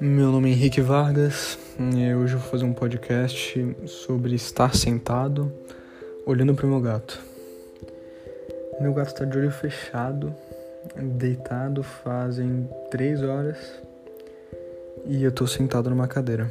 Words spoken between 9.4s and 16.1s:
fechado, deitado fazem três horas e eu estou sentado numa